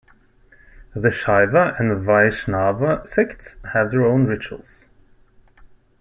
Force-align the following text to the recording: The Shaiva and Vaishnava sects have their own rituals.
The 0.95 1.09
Shaiva 1.09 1.79
and 1.79 2.01
Vaishnava 2.03 3.05
sects 3.05 3.57
have 3.73 3.91
their 3.91 4.07
own 4.07 4.25
rituals. 4.25 4.85